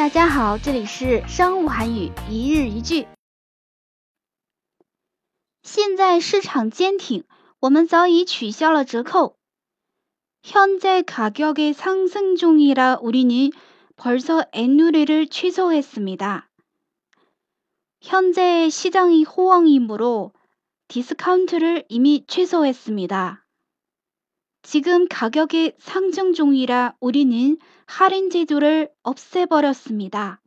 [0.00, 3.06] 大家好，这里是商务韩语一日一句。
[5.62, 7.24] 现在市场坚挺，
[7.58, 9.34] 我们早已取消了折扣。
[10.42, 13.52] 현재가격이상승중이라우리는
[13.94, 16.44] 벌써엔누리를취소했습니다
[18.00, 20.32] 현재시장이호황이므로
[20.88, 23.44] 디스카운트를이미취소했습니다
[24.72, 30.40] 지금 가격이 상승 중이라 우리는 할인 제도를 없애버렸습니다.